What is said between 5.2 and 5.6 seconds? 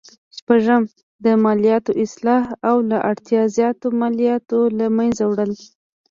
وړل.